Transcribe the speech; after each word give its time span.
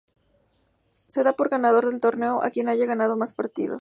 Se 1.09 1.21
da 1.21 1.33
por 1.33 1.49
ganador 1.49 1.87
del 1.87 2.01
torneo 2.01 2.41
a 2.41 2.49
quien 2.49 2.69
haya 2.69 2.87
ganado 2.87 3.15
más 3.17 3.35
partidos. 3.35 3.69